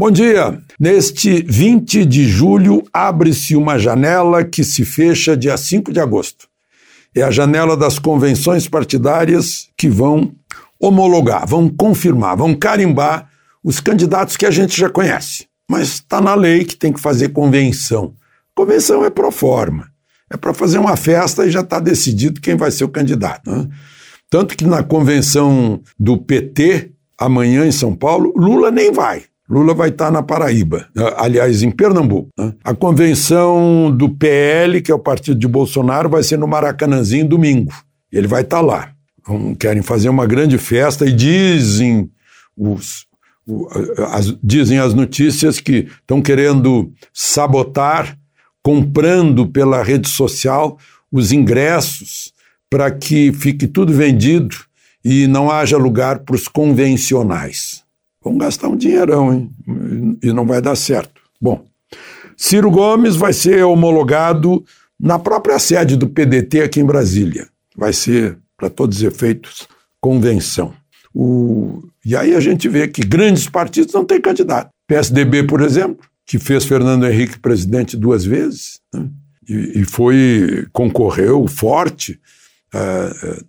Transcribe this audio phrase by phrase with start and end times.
[0.00, 0.56] Bom dia.
[0.78, 6.46] Neste 20 de julho abre-se uma janela que se fecha dia 5 de agosto.
[7.12, 10.36] É a janela das convenções partidárias que vão
[10.78, 13.28] homologar, vão confirmar, vão carimbar
[13.60, 15.48] os candidatos que a gente já conhece.
[15.68, 18.14] Mas está na lei que tem que fazer convenção.
[18.54, 19.90] Convenção é pro forma.
[20.30, 23.50] É para fazer uma festa e já está decidido quem vai ser o candidato.
[23.50, 23.68] Né?
[24.30, 29.24] Tanto que na convenção do PT, amanhã em São Paulo, Lula nem vai.
[29.48, 31.10] Lula vai estar na Paraíba, né?
[31.16, 32.28] aliás, em Pernambuco.
[32.38, 32.52] Né?
[32.62, 37.72] A convenção do PL, que é o partido de Bolsonaro, vai ser no Maracanãzinho domingo.
[38.12, 38.92] Ele vai estar lá.
[39.58, 42.10] querem fazer uma grande festa e dizem
[42.54, 43.06] os,
[44.12, 48.18] as, dizem as notícias que estão querendo sabotar,
[48.62, 50.76] comprando pela rede social
[51.10, 52.32] os ingressos
[52.68, 54.54] para que fique tudo vendido
[55.02, 57.82] e não haja lugar para os convencionais.
[58.22, 59.50] Vão gastar um dinheirão, hein?
[60.22, 61.20] E não vai dar certo.
[61.40, 61.64] Bom,
[62.36, 64.64] Ciro Gomes vai ser homologado
[64.98, 67.48] na própria sede do PDT aqui em Brasília.
[67.76, 69.68] Vai ser, para todos os efeitos,
[70.00, 70.74] convenção.
[71.14, 71.82] O...
[72.04, 74.70] E aí a gente vê que grandes partidos não têm candidato.
[74.86, 79.08] PSDB, por exemplo, que fez Fernando Henrique presidente duas vezes, né?
[79.48, 82.20] e, e, foi concorreu forte
[82.74, 83.44] uh,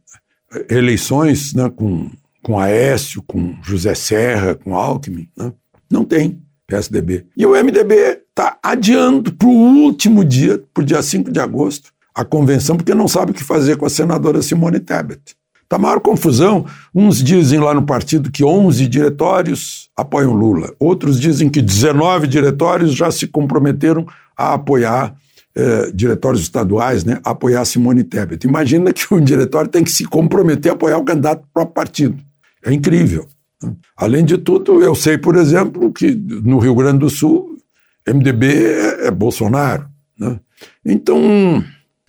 [0.70, 2.09] eleições né, com
[2.42, 5.28] com Aécio, com José Serra, com Alckmin.
[5.38, 5.52] Né?
[5.92, 7.26] Não tem PSDB.
[7.36, 11.92] E o MDB está adiando para o último dia, para o dia 5 de agosto,
[12.14, 15.36] a convenção, porque não sabe o que fazer com a senadora Simone Tebet.
[15.64, 16.66] Está maior confusão.
[16.94, 20.73] Uns dizem lá no partido que 11 diretórios apoiam Lula.
[20.80, 25.16] Outros dizem que 19 diretórios já se comprometeram a apoiar
[25.56, 28.48] eh, diretórios estaduais, né, a apoiar Simone Tebet.
[28.48, 32.29] Imagina que um diretório tem que se comprometer a apoiar o candidato do próprio partido.
[32.64, 33.28] É incrível.
[33.96, 37.58] Além de tudo, eu sei, por exemplo, que no Rio Grande do Sul,
[38.08, 39.88] MDB é, é Bolsonaro.
[40.18, 40.40] Né?
[40.86, 41.64] Então,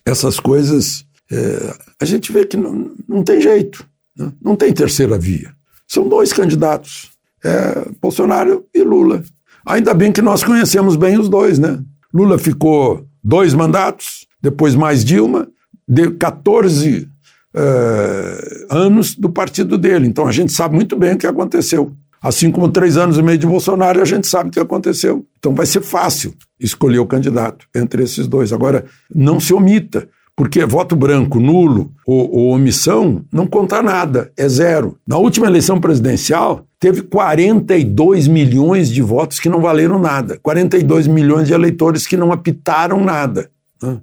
[0.05, 3.85] essas coisas, é, a gente vê que não, não tem jeito,
[4.17, 4.31] né?
[4.41, 5.53] não tem terceira via.
[5.87, 7.11] São dois candidatos,
[7.43, 9.23] é Bolsonaro e Lula.
[9.65, 11.79] Ainda bem que nós conhecemos bem os dois, né?
[12.13, 15.47] Lula ficou dois mandatos, depois mais Dilma,
[15.87, 17.10] de 14
[17.55, 20.07] uh, anos do partido dele.
[20.07, 21.93] Então a gente sabe muito bem o que aconteceu.
[22.21, 25.25] Assim como três anos e meio de Bolsonaro, a gente sabe o que aconteceu.
[25.39, 28.53] Então vai ser fácil escolher o candidato entre esses dois.
[28.53, 34.47] Agora, não se omita, porque voto branco, nulo ou, ou omissão não conta nada, é
[34.47, 34.97] zero.
[35.07, 41.47] Na última eleição presidencial, teve 42 milhões de votos que não valeram nada, 42 milhões
[41.47, 43.49] de eleitores que não apitaram nada.
[43.81, 43.99] Né?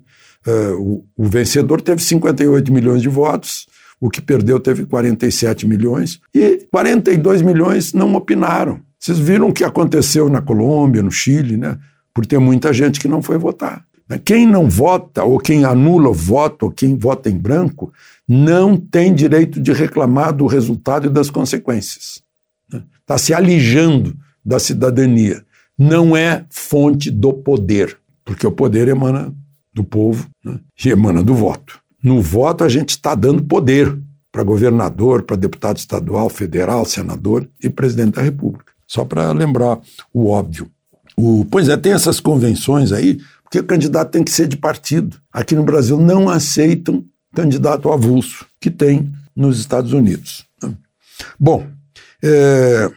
[0.46, 3.66] Uh, o, o, vencedor teve 58 milhões de votos,
[4.00, 8.80] o que perdeu teve 47 milhões, e 42 milhões não opinaram.
[8.98, 11.78] Vocês viram o que aconteceu na Colômbia, no Chile, né?
[12.14, 13.84] Por ter muita gente que não foi votar.
[14.24, 17.92] Quem não vota, ou quem anula o voto, ou quem vota em branco,
[18.26, 22.22] não tem direito de reclamar do resultado e das consequências.
[22.72, 23.18] Está né?
[23.18, 25.44] se alijando da cidadania.
[25.78, 29.34] Não é fonte do poder, porque o poder emana
[29.78, 31.80] do povo né, e emana do voto.
[32.02, 33.96] No voto, a gente está dando poder
[34.32, 38.72] para governador, para deputado estadual, federal, senador e presidente da República.
[38.86, 39.78] Só para lembrar
[40.12, 40.68] o óbvio.
[41.16, 45.16] O, pois é, tem essas convenções aí, porque o candidato tem que ser de partido.
[45.32, 50.44] Aqui no Brasil não aceitam candidato avulso, que tem nos Estados Unidos.
[50.62, 50.74] Né?
[51.38, 51.66] Bom,
[52.22, 52.90] é,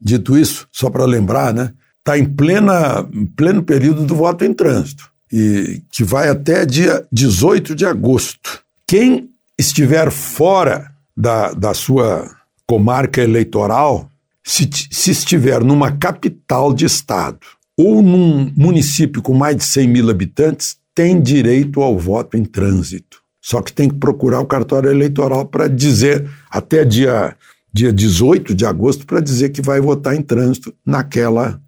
[0.00, 1.72] dito isso, só para lembrar, né?
[1.98, 3.06] Está em plena,
[3.36, 8.60] pleno período do voto em trânsito e que vai até dia 18 de agosto.
[8.86, 12.30] Quem estiver fora da, da sua
[12.66, 14.10] comarca eleitoral,
[14.44, 17.40] se, se estiver numa capital de estado
[17.76, 23.18] ou num município com mais de 100 mil habitantes, tem direito ao voto em trânsito.
[23.40, 27.36] Só que tem que procurar o cartório eleitoral para dizer, até dia,
[27.72, 31.60] dia 18 de agosto, para dizer que vai votar em trânsito naquela,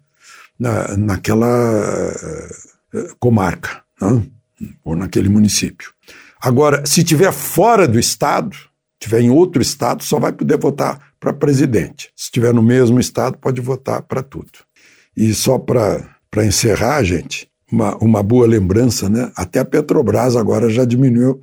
[0.59, 2.13] na, naquela
[3.19, 4.23] comarca, né?
[4.83, 5.91] ou naquele município.
[6.41, 8.55] Agora, se tiver fora do estado,
[8.99, 12.11] tiver em outro estado, só vai poder votar para presidente.
[12.15, 14.51] Se estiver no mesmo estado, pode votar para tudo.
[15.15, 19.31] E só para encerrar, gente, uma, uma boa lembrança, né?
[19.35, 21.41] Até a Petrobras agora já diminuiu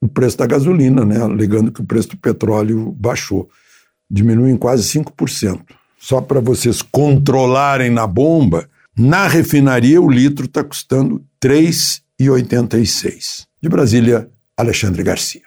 [0.00, 1.20] o preço da gasolina, né?
[1.22, 3.48] Alegando que o preço do petróleo baixou.
[4.10, 5.60] Diminuiu em quase 5%.
[5.98, 13.46] Só para vocês controlarem na bomba, na refinaria, o litro está custando R$ 3,86.
[13.60, 15.46] De Brasília, Alexandre Garcia.